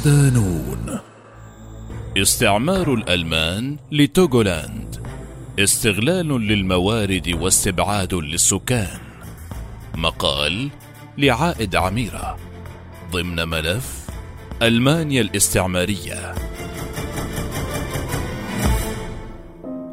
[0.00, 0.98] صدانون
[2.16, 5.06] استعمار الألمان لتوغولاند.
[5.58, 8.98] استغلال للموارد واستبعاد للسكان.
[9.96, 10.70] مقال
[11.18, 12.36] لعائد عميرة.
[13.12, 14.06] ضمن ملف
[14.62, 16.34] ألمانيا الاستعمارية.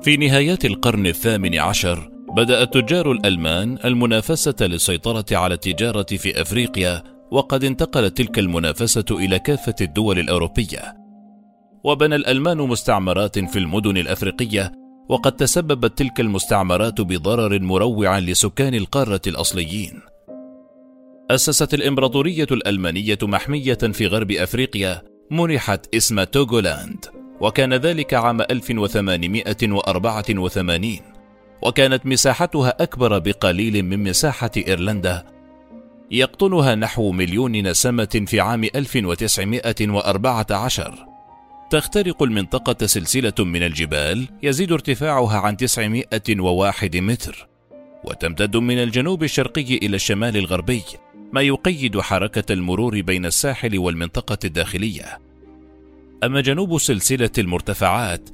[0.04, 7.64] في نهايات القرن الثامن عشر بدأ التجار الألمان المنافسة للسيطرة على التجارة في أفريقيا وقد
[7.64, 10.98] انتقلت تلك المنافسة إلى كافة الدول الأوروبية.
[11.84, 14.72] وبنى الألمان مستعمرات في المدن الأفريقية
[15.10, 20.02] وقد تسببت تلك المستعمرات بضرر مروع لسكان القارة الأصليين.
[21.32, 25.02] أسست الإمبراطورية الألمانية محمية في غرب أفريقيا
[25.32, 27.06] منحت اسم توغولاند
[27.42, 31.00] وكان ذلك عام 1884
[31.64, 35.37] وكانت مساحتها أكبر بقليل من مساحة إيرلندا
[36.12, 41.06] يقطنها نحو مليون نسمة في عام 1914
[41.70, 47.48] تخترق المنطقة سلسلة من الجبال يزيد ارتفاعها عن 901 متر
[48.04, 50.84] وتمتد من الجنوب الشرقي إلى الشمال الغربي
[51.32, 55.20] ما يقيد حركة المرور بين الساحل والمنطقة الداخلية.
[56.24, 58.30] أما جنوب سلسلة المرتفعات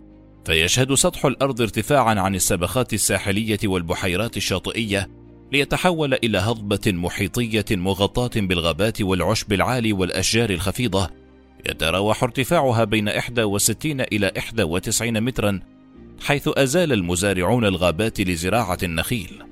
[0.45, 5.09] فيشهد سطح الأرض ارتفاعا عن السبخات الساحلية والبحيرات الشاطئية
[5.53, 11.09] ليتحول إلى هضبة محيطية مغطاة بالغابات والعشب العالي والأشجار الخفيضة
[11.69, 15.59] يتراوح ارتفاعها بين 61 إلى 91 مترا
[16.21, 19.43] حيث أزال المزارعون الغابات لزراعة النخيل.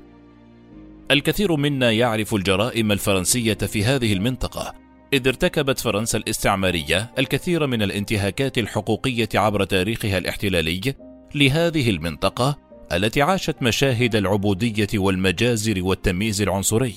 [1.11, 4.73] الكثير منا يعرف الجرائم الفرنسية في هذه المنطقة،
[5.13, 10.93] إذ ارتكبت فرنسا الاستعمارية الكثير من الانتهاكات الحقوقية عبر تاريخها الاحتلالي
[11.35, 16.95] لهذه المنطقة التي عاشت مشاهد العبودية والمجازر والتمييز العنصري.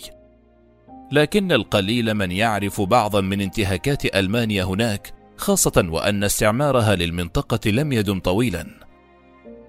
[1.13, 8.21] لكن القليل من يعرف بعضا من انتهاكات ألمانيا هناك، خاصة وأن استعمارها للمنطقة لم يدم
[8.21, 8.67] طويلا.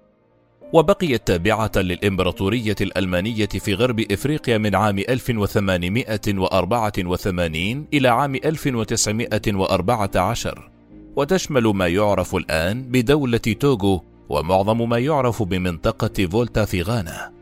[0.72, 10.70] وبقيت تابعة للإمبراطورية الألمانية في غرب إفريقيا من عام 1884 إلى عام 1914
[11.16, 17.38] وتشمل ما يعرف الآن بدولة توغو ومعظم ما يعرف بمنطقة فولتا في غانا.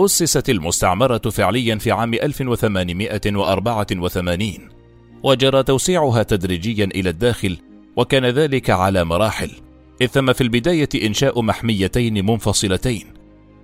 [0.00, 4.52] أسست المستعمرة فعليا في عام 1884
[5.22, 7.58] وجرى توسيعها تدريجيا إلى الداخل
[7.96, 9.50] وكان ذلك على مراحل
[10.00, 13.06] إذ ثم في البداية إنشاء محميتين منفصلتين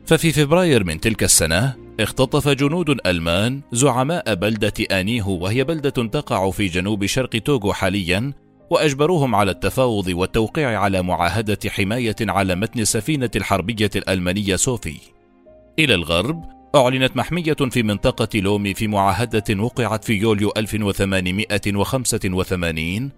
[0.07, 6.67] ففي فبراير من تلك السنة اختطف جنود ألمان زعماء بلدة آنيهو وهي بلدة تقع في
[6.67, 8.33] جنوب شرق توغو حاليا
[8.71, 14.97] وأجبروهم على التفاوض والتوقيع على معاهدة حماية على متن السفينة الحربية الألمانية سوفي.
[15.79, 16.45] إلى الغرب
[16.75, 23.11] أعلنت محمية في منطقة لومي في معاهدة وقعت في يوليو 1885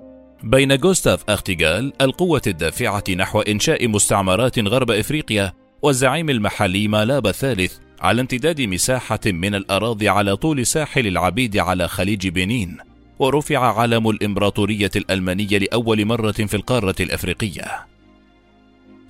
[0.42, 8.20] بين جوستاف أختيغال القوة الدافعة نحو إنشاء مستعمرات غرب إفريقيا والزعيم المحلي مالابا الثالث على
[8.20, 12.76] امتداد مساحة من الأراضي على طول ساحل العبيد على خليج بنين
[13.20, 17.86] ورفع علم الإمبراطورية الألمانية لأول مرة في القارة الأفريقية.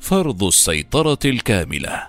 [0.00, 2.02] فرض السيطرة الكاملة.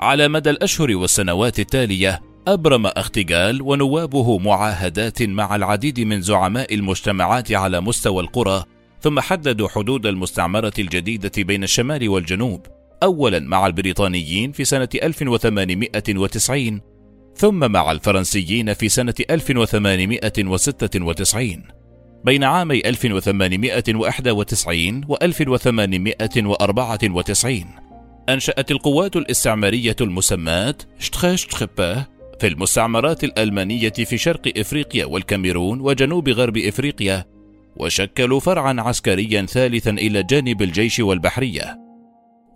[0.00, 7.80] على مدى الأشهر والسنوات التالية أبرم أختجال ونوابه معاهدات مع العديد من زعماء المجتمعات على
[7.80, 8.64] مستوى القرى
[9.00, 12.66] ثم حددوا حدود المستعمرة الجديدة بين الشمال والجنوب
[13.02, 16.80] أولا مع البريطانيين في سنة 1890
[17.36, 21.62] ثم مع الفرنسيين في سنة 1896
[22.24, 27.64] بين عامي 1891 و 1894
[28.28, 32.06] أنشأت القوات الاستعمارية المسماة شتخشتخباه
[32.40, 37.24] في المستعمرات الألمانية في شرق إفريقيا والكاميرون وجنوب غرب إفريقيا
[37.76, 41.78] وشكلوا فرعا عسكريا ثالثا إلى جانب الجيش والبحرية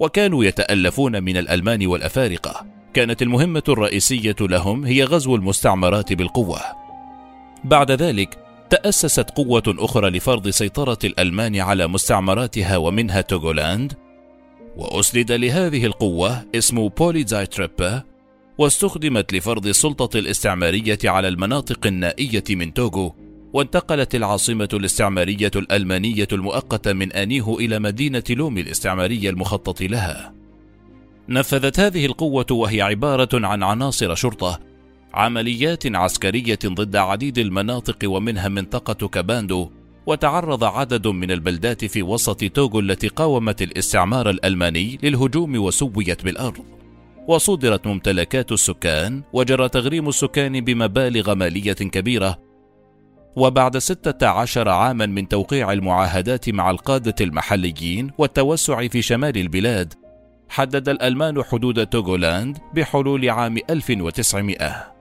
[0.01, 2.67] وكانوا يتألفون من الألمان والأفارقة.
[2.95, 6.61] كانت المهمة الرئيسية لهم هي غزو المستعمرات بالقوة
[7.65, 8.39] بعد ذلك
[8.71, 13.93] تأسست قوة أخرى لفرض سيطرة الألمان على مستعمراتها ومنها توغولاند
[14.77, 18.03] وأسند لهذه القوة اسم Polizeitruppe
[18.59, 23.15] واستخدمت لفرض السلطة الاستعمارية على المناطق النائية من توغو
[23.53, 30.44] وانتقلت العاصمة الاستعمارية الألمانية المؤقتة من آنيهو إلى مدينة لومي الاستعمارية المخطط لها.
[31.29, 34.61] نفذت هذه القوة وهي عبارة عن عناصر شرطة
[35.15, 39.71] عمليات عسكرية ضد عديد المناطق ومنها منطقة كاباندو
[40.07, 46.65] وتعرض عدد من البلدات في وسط توغو التي قاومت الاستعمار الألماني للهجوم وسويت بالأرض.
[47.29, 52.39] وصودرت ممتلكات السكان وجرى تغريم السكان بمبالغ مالية كبيرة.
[53.37, 59.95] وبعد ستة عشر عاما من توقيع المعاهدات مع القادة المحليين والتوسع في شمال البلاد
[60.49, 64.95] حدد الألمان حدود توغولاند بحلول عام 1900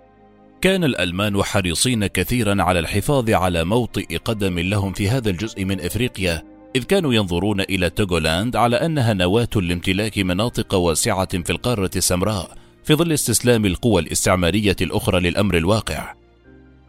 [0.61, 6.43] كان الألمان حريصين كثيرا على الحفاظ على موطئ قدم لهم في هذا الجزء من إفريقيا
[6.75, 12.93] إذ كانوا ينظرون إلى توغولاند على أنها نواة لامتلاك مناطق واسعة في القارة السمراء في
[12.95, 16.13] ظل استسلام القوى الاستعمارية الأخرى للأمر الواقع.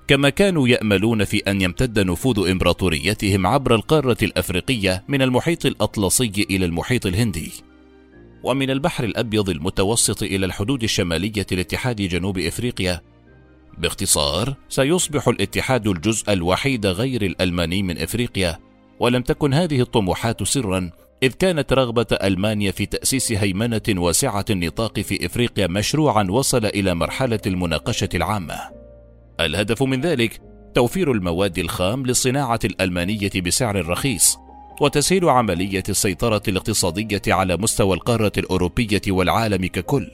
[0.08, 6.64] كما كانوا يأملون في أن يمتد نفوذ إمبراطوريتهم عبر القارة الأفريقية من المحيط الأطلسي إلى
[6.64, 7.52] المحيط الهندي.
[8.44, 13.00] ومن البحر الأبيض المتوسط إلى الحدود الشمالية لاتحاد جنوب إفريقيا.
[13.78, 18.58] باختصار سيصبح الاتحاد الجزء الوحيد غير الألماني من إفريقيا
[19.00, 20.90] ولم تكن هذه الطموحات سرا
[21.22, 27.40] إذ كانت رغبة ألمانيا في تأسيس هيمنة واسعة النطاق في إفريقيا مشروعا وصل إلى مرحلة
[27.46, 28.60] المناقشة العامة.
[29.40, 30.40] الهدف من ذلك
[30.74, 34.36] توفير المواد الخام للصناعة الألمانية بسعر رخيص.
[34.80, 40.10] وتسهيل عملية السيطرة الاقتصادية على مستوى القارة الأوروبية والعالم ككل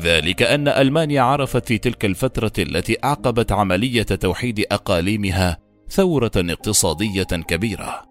[0.00, 5.58] ذلك أن ألمانيا عرفت في تلك الفترة التي أعقبت عملية توحيد أقاليمها
[5.90, 8.02] ثورة اقتصادية كبيرة.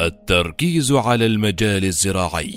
[0.00, 2.54] التركيز على المجال الزراعي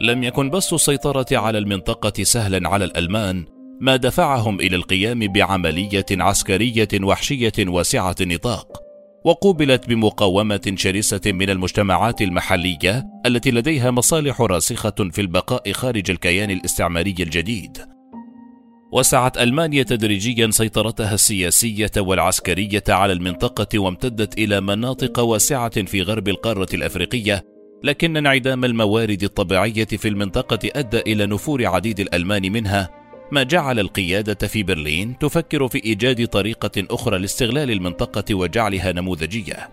[0.00, 3.44] لم يكن بسط السيطرة على المنطقة سهلا على الألمان،
[3.80, 8.83] ما دفعهم إلى القيام بعملية عسكرية وحشية واسعة النطاق.
[9.24, 17.14] وقوبلت بمقاومة شرسة من المجتمعات المحلية التي لديها مصالح راسخة في البقاء خارج الكيان الاستعماري
[17.20, 17.78] الجديد.
[18.92, 26.68] وسعت ألمانيا تدريجيا سيطرتها السياسية والعسكرية على المنطقة وامتدت إلى مناطق واسعة في غرب القارة
[26.74, 27.44] الأفريقية،
[27.84, 34.48] لكن انعدام الموارد الطبيعية في المنطقة أدى إلى نفور عديد الألمان منها ما جعل القيادة
[34.48, 39.68] في برلين تفكر في إيجاد طريقة أخرى لاستغلال المنطقة وجعلها نموذجية.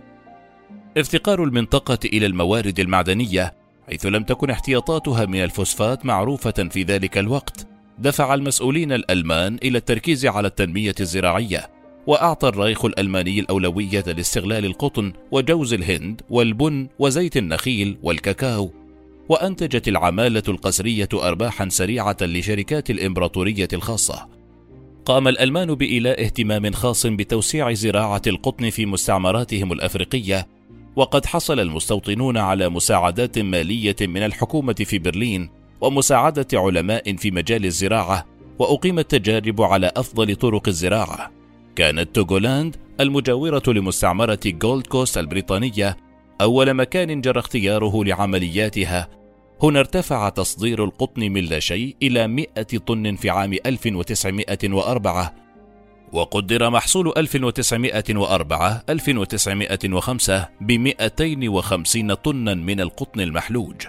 [0.96, 3.54] افتقار المنطقة إلى الموارد المعدنية
[3.88, 7.66] حيث لم تكن احتياطاتها من الفوسفات معروفة في ذلك الوقت،
[7.98, 11.70] دفع المسؤولين الألمان إلى التركيز على التنمية الزراعية،
[12.06, 18.81] وأعطى الريخ الألماني الأولوية لاستغلال القطن وجوز الهند والبن وزيت النخيل والكاكاو
[19.28, 24.28] وأنتجت العمالة القسرية أرباحا سريعة لشركات الإمبراطورية الخاصة.
[25.04, 30.46] قام الألمان بإيلاء اهتمام خاص بتوسيع زراعة القطن في مستعمراتهم الأفريقية،
[30.96, 35.50] وقد حصل المستوطنون على مساعدات مالية من الحكومة في برلين
[35.80, 38.26] ومساعدة علماء في مجال الزراعة،
[38.58, 41.30] وأقيمت تجارب على أفضل طرق الزراعة.
[41.76, 45.96] كانت توغولاند المجاورة لمستعمرة جولد كوست البريطانية
[46.42, 49.08] أول مكان جرى اختياره لعملياتها.
[49.62, 52.46] هنا ارتفع تصدير القطن من لا شيء إلى 100
[52.86, 55.34] طن في عام 1904
[56.12, 63.86] وقدر محصول 1904 1905 ب 250 طنا من القطن المحلوج.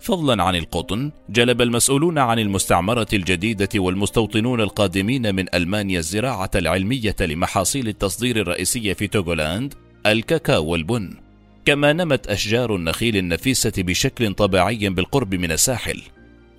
[0.00, 7.88] فضلا عن القطن جلب المسؤولون عن المستعمرة الجديدة والمستوطنون القادمين من ألمانيا الزراعة العلمية لمحاصيل
[7.88, 9.74] التصدير الرئيسية في توغولاند
[10.06, 11.21] الكاكاو والبن.
[11.64, 16.02] كما نمت أشجار النخيل النفيسة بشكل طبيعي بالقرب من الساحل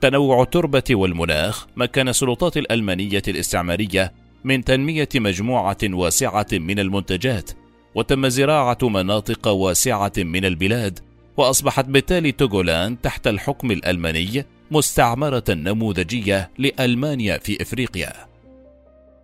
[0.02, 7.52] تنوع التربة والمناخ مكن السلطات الألمانية الاستعمارية من تنمية مجموعة واسعة من المنتجات
[7.96, 11.00] وتم زراعة مناطق واسعة من البلاد
[11.38, 18.14] وأصبحت بالتالي توغولاند تحت الحكم الألماني مستعمرة نموذجية لألمانيا في إفريقيا.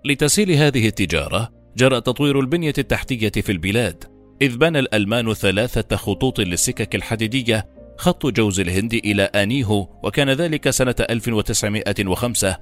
[0.05, 4.03] لتسهيل هذه التجارة، جرى تطوير البنية التحتية في البلاد،
[4.41, 7.67] إذ بنى الألمان ثلاثة خطوط للسكك الحديدية
[7.97, 12.57] خط جوز الهند إلى آنيهو وكان ذلك سنة 1905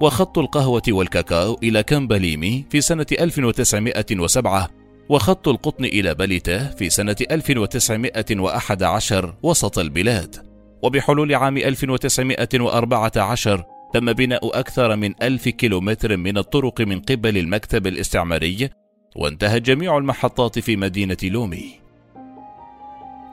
[0.00, 4.70] وخط القهوة والكاكاو إلى كامباليمي في سنة 1907
[5.08, 10.36] وخط القطن إلى بليته في سنة 1911 وسط البلاد.
[10.82, 13.64] وبحلول عام 1914
[13.94, 18.70] تم بناء أكثر من ألف كيلومتر من الطرق من قبل المكتب الاستعماري
[19.14, 21.84] وانتهت جميع المحطات في مدينة لومي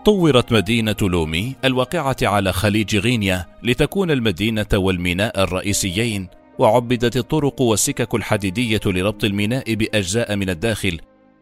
[0.06, 6.28] طورت مدينة لومي الواقعة على خليج غينيا لتكون المدينة والميناء الرئيسيين
[6.60, 11.00] وعبدت الطرق والسكك الحديدية لربط الميناء بأجزاء من الداخل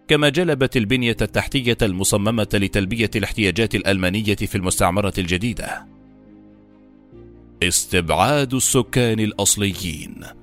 [0.07, 5.85] كما جلبت البنية التحتية المصممة لتلبية الاحتياجات الألمانية في المستعمرة الجديدة.
[7.63, 10.38] استبعاد السكان الأصليين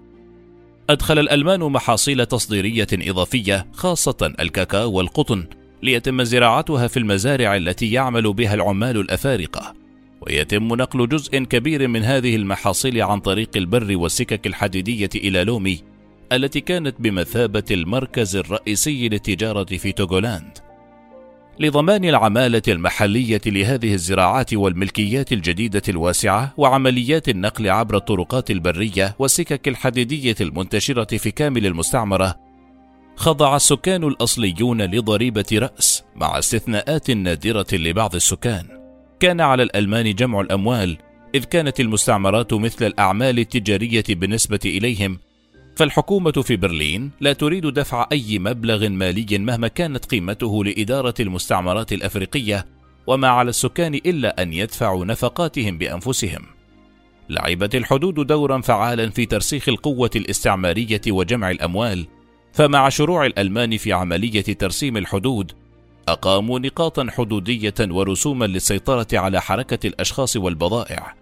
[0.91, 5.47] أدخل الألمان محاصيل تصديرية إضافية خاصة الكاكاو والقطن
[5.83, 9.75] ليتم زراعتها في المزارع التي يعمل بها العمال الأفارقة
[10.21, 15.83] ويتم نقل جزء كبير من هذه المحاصيل عن طريق البر والسكك الحديدية إلى لومي
[16.33, 20.66] التي كانت بمثابة المركز الرئيسي للتجارة في توغولاند.
[21.59, 30.35] لضمان العمالة المحلية لهذه الزراعات والملكيات الجديدة الواسعة وعمليات النقل عبر الطرقات البرية والسكك الحديدية
[30.41, 32.37] المنتشرة في كامل المستعمرة،
[33.17, 38.67] خضع السكان الأصليون لضريبة رأس مع استثناءات نادرة لبعض السكان.
[39.21, 40.99] كان على الألمان جمع الأموال
[41.35, 45.19] إذ كانت المستعمرات مثل الأعمال التجارية بالنسبة إليهم
[45.77, 52.67] فالحكومة في برلين لا تريد دفع أي مبلغ مالي مهما كانت قيمته لإدارة المستعمرات الأفريقية
[53.07, 56.43] وما على السكان إلا أن يدفعوا نفقاتهم بأنفسهم.
[57.29, 62.07] لعبت الحدود دورا فعالا في ترسيخ القوة الاستعمارية وجمع الأموال،
[62.53, 65.53] فمع شروع الألمان في عملية ترسيم الحدود،
[66.09, 71.15] أقاموا نقاطا حدودية ورسوما للسيطرة على حركة الأشخاص والبضائع.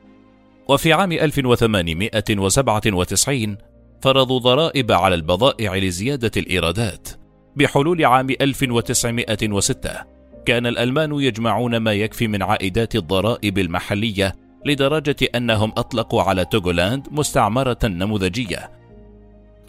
[0.69, 3.57] وفي عام 1897
[4.05, 7.09] فرضوا ضرائب على البضائع لزيادة الإيرادات.
[7.57, 9.91] بحلول عام 1906
[10.47, 14.35] كان الألمان يجمعون ما يكفي من عائدات الضرائب المحلية
[14.67, 18.71] لدرجة أنهم أطلقوا على توغولاند مستعمرة نموذجية.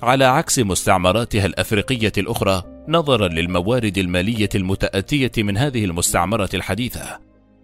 [0.04, 7.20] على عكس مستعمراتها الأفريقية الأخرى نظرا للموارد المالية المتأتية من هذه المستعمرة الحديثة.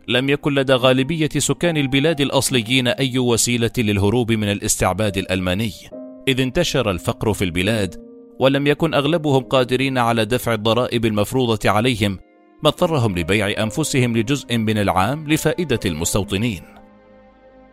[0.07, 6.00] لم يكن لدى غالبية سكان البلاد الأصليين أي وسيلة للهروب من الاستعباد الألماني.
[6.27, 7.95] إذ انتشر الفقر في البلاد
[8.39, 12.19] ولم يكن أغلبهم قادرين على دفع الضرائب المفروضة عليهم
[12.63, 16.61] ما اضطرهم لبيع أنفسهم لجزء من العام لفائدة المستوطنين.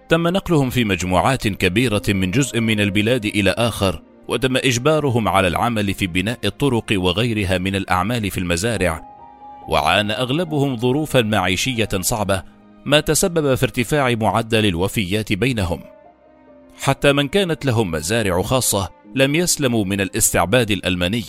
[0.09, 5.95] تم نقلهم في مجموعات كبيرة من جزء من البلاد إلى آخر، وتم إجبارهم على العمل
[5.95, 9.03] في بناء الطرق وغيرها من الأعمال في المزارع،
[9.69, 12.43] وعانى أغلبهم ظروفا معيشية صعبة،
[12.85, 15.81] ما تسبب في ارتفاع معدل الوفيات بينهم.
[16.81, 21.25] حتى من كانت لهم مزارع خاصة لم يسلموا من الاستعباد الألماني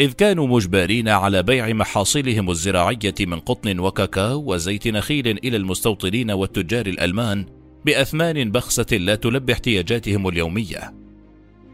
[0.00, 6.86] إذ كانوا مجبرين على بيع محاصيلهم الزراعية من قطن وكاكاو وزيت نخيل إلى المستوطنين والتجار
[6.86, 7.46] الألمان
[7.84, 10.94] بأثمان بخسة لا تلبي احتياجاتهم اليومية.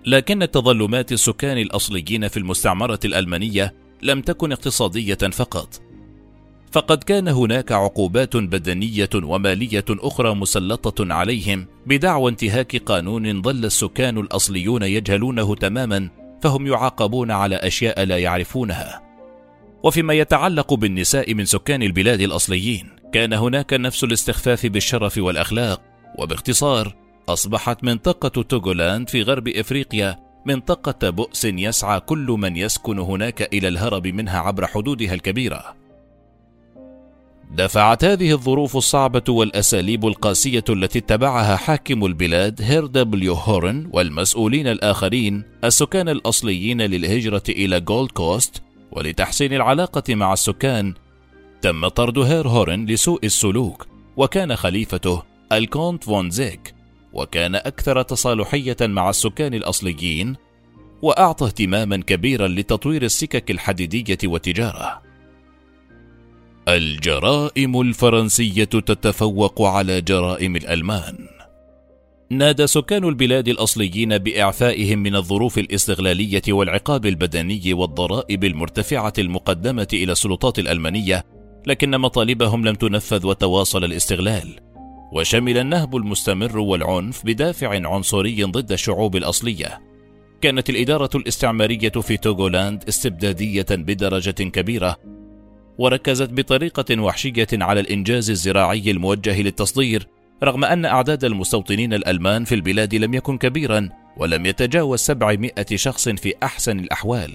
[0.07, 5.83] لكن التظلمات السكان الأصليين في المستعمرة الألمانية لم تكن اقتصادية فقط،
[6.73, 14.83] فقد كان هناك عقوبات بدنية ومالية أخرى مسلطة عليهم بدعوى انتهاك قانون ظل السكان الأصليون
[14.83, 16.09] يجهلونه تماما
[16.43, 19.03] فهم يعاقبون على أشياء لا يعرفونها.
[19.83, 25.83] وفيما يتعلق بالنساء من سكان البلاد الأصليين كان هناك نفس الاستخفاف بالشرف والأخلاق
[26.19, 26.95] وباختصار
[27.29, 34.07] أصبحت منطقة توغولاند في غرب إفريقيا منطقة بؤس يسعى كل من يسكن هناك إلى الهرب
[34.07, 35.76] منها عبر حدودها الكبيرة.
[37.51, 45.45] دفعت هذه الظروف الصعبة والأساليب القاسية التي اتبعها حاكم البلاد هير دبليو هورن والمسؤولين الآخرين
[45.65, 48.63] السكان الأصليين للهجرة إلى جولد كوست
[48.93, 50.95] ولتحسين العلاقة مع السكان.
[51.63, 53.87] تم طرد هير هورن لسوء السلوك
[54.17, 55.23] وكان خليفته
[55.53, 56.75] الكونت فون زيك
[57.13, 60.37] وكان أكثر تصالحية مع السكان الأصليين
[61.03, 65.06] وأعطى اهتماما كبيرا لتطوير السكك الحديدية والتجارة
[66.69, 71.17] الجرائم الفرنسية تتفوق على جرائم الألمان.
[72.31, 80.59] نادى سكان البلاد الأصليين بإعفائهم من الظروف الاستغلالية والعقاب البدني والضرائب المرتفعة المقدمة إلى السلطات
[80.59, 81.25] الألمانية
[81.67, 84.61] لكن مطالبهم لم تنفذ وتواصل الاستغلال.
[85.13, 89.81] وشمل النهب المستمر والعنف بدافع عنصري ضد الشعوب الأصلية.
[90.41, 95.16] كانت الإدارة الاستعمارية في توغولاند استبدادية بدرجة كبيرة
[95.79, 100.07] وركزت بطريقة وحشية على الإنجاز الزراعي الموجه للتصدير
[100.43, 106.35] رغم أن أعداد المستوطنين الألمان في البلاد لم يكن كبيرا ولم يتجاوز 700 شخص في
[106.43, 107.33] أحسن الأحوال.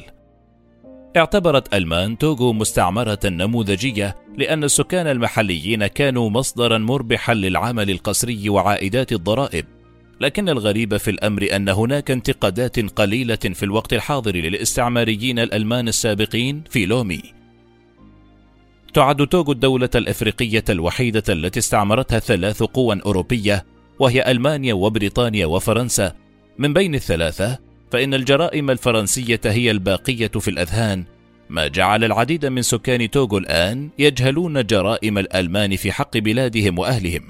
[1.18, 9.66] اعتبرت ألمان توغو مستعمرة نموذجية لأن السكان المحليين كانوا مصدرا مربحا للعمل القسري وعائدات الضرائب.
[10.22, 16.86] لكن الغريب في الأمر أن هناك انتقادات قليلة في الوقت الحاضر للاستعماريين الألمان السابقين في
[16.86, 17.41] لومي.
[18.94, 23.66] تعد توغو الدولة الأفريقية الوحيدة التي استعمرتها ثلاث قوى أوروبية
[24.00, 26.14] وهي ألمانيا وبريطانيا وفرنسا.
[26.58, 27.60] من بين الثلاثة
[27.92, 31.06] فإن الجرائم الفرنسية هي الباقية في الأذهان.
[31.50, 37.24] ما جعل العديد من سكان توغو الآن يجهلون جرائم الألمان في حق بلادهم وأهلهم.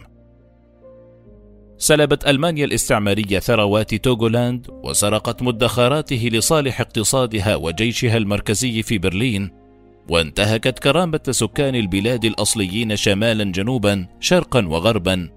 [1.78, 9.61] سلبت ألمانيا الاستعمارية ثروات توغولاند وسرقت مدخراته لصالح اقتصادها وجيشها المركزي في برلين.
[10.10, 15.30] وانتهكت كرامة سكان البلاد الأصليين شمالا جنوبا شرقا وغربا.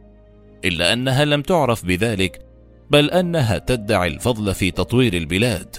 [0.64, 2.40] إلا أنها لم تعرف بذلك
[2.90, 5.77] بل أنها تدعي الفضل في تطوير البلاد.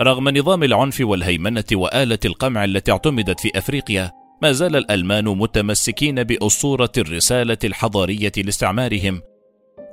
[0.00, 6.92] رغم نظام العنف والهيمنة وآلة القمع التي اعتمدت في أفريقيا ما زال الألمان متمسكين بأسطورة
[6.98, 9.22] الرسالة الحضارية لاستعمارهم.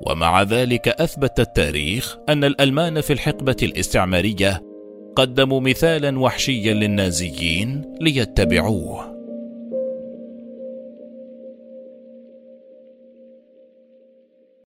[0.08, 4.75] ومع ذلك أثبت التاريخ أن الألمان في الحقبة الاستعمارية
[5.16, 9.15] قدموا مثالا وحشيا للنازيين ليتبعوه.